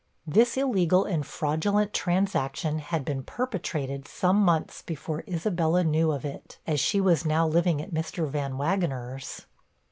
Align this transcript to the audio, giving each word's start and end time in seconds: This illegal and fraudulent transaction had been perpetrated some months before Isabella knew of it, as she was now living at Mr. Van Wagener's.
This 0.25 0.57
illegal 0.57 1.03
and 1.05 1.23
fraudulent 1.23 1.93
transaction 1.93 2.79
had 2.79 3.05
been 3.05 3.21
perpetrated 3.21 4.07
some 4.07 4.37
months 4.37 4.81
before 4.81 5.23
Isabella 5.27 5.83
knew 5.83 6.11
of 6.11 6.25
it, 6.25 6.57
as 6.65 6.79
she 6.79 6.99
was 6.99 7.23
now 7.23 7.47
living 7.47 7.79
at 7.83 7.93
Mr. 7.93 8.27
Van 8.27 8.53
Wagener's. 8.57 9.45